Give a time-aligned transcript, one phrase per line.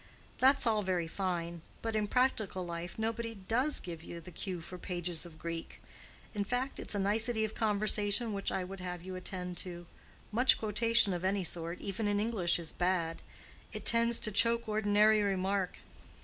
[0.39, 4.79] That's all very fine, but in practical life nobody does give you the cue for
[4.79, 5.79] pages of Greek.
[6.33, 11.13] In fact, it's a nicety of conversation which I would have you attend to—much quotation
[11.13, 13.21] of any sort, even in English is bad.
[13.73, 15.77] It tends to choke ordinary remark.